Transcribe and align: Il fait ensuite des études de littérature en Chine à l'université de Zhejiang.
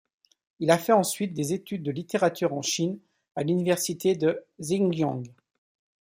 Il 0.59 0.75
fait 0.79 0.93
ensuite 0.93 1.35
des 1.35 1.53
études 1.53 1.83
de 1.83 1.91
littérature 1.91 2.55
en 2.55 2.63
Chine 2.63 2.97
à 3.35 3.43
l'université 3.43 4.15
de 4.15 4.43
Zhejiang. 4.59 5.27